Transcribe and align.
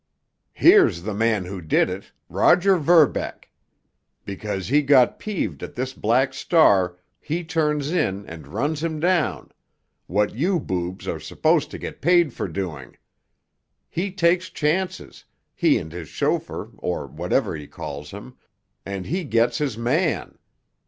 "Here's 0.55 1.03
the 1.03 1.13
man 1.13 1.45
who 1.45 1.61
did 1.61 1.87
it—Roger 1.87 2.77
Verbeck! 2.77 3.51
Because 4.25 4.67
he 4.69 4.81
got 4.81 5.19
peeved 5.19 5.61
at 5.61 5.75
this 5.75 5.93
Black 5.93 6.33
Star 6.33 6.97
he 7.19 7.43
turns 7.43 7.91
in 7.91 8.25
and 8.25 8.47
runs 8.47 8.83
him 8.83 8.99
down—what 8.99 10.33
you 10.33 10.59
boobs 10.59 11.07
are 11.07 11.19
supposed 11.19 11.69
to 11.69 11.77
get 11.77 12.01
paid 12.01 12.33
for 12.33 12.47
doing! 12.47 12.97
He 13.87 14.11
takes 14.11 14.49
chances—he 14.49 15.77
and 15.77 15.91
his 15.91 16.07
chauffeur, 16.09 16.71
or 16.79 17.05
whatever 17.05 17.55
he 17.55 17.67
calls 17.67 18.09
him—and 18.09 19.05
he 19.05 19.23
gets 19.23 19.59
his 19.59 19.77
man! 19.77 20.39